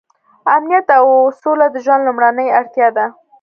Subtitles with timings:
[0.55, 1.07] امنیت او
[1.41, 3.05] سوله د ژوند لومړنۍ اړتیا ده.